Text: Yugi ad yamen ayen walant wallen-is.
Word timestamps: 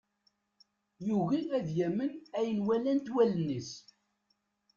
Yugi 1.07 1.41
ad 1.57 1.67
yamen 1.77 2.13
ayen 2.39 2.59
walant 2.65 3.07
wallen-is. 3.13 3.71